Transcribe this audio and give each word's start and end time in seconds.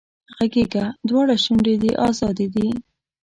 غږېږه 0.35 0.85
دواړه 1.09 1.35
شونډې 1.43 1.75
دې 1.81 1.91
ازادې 2.07 2.47
دي 2.55 2.67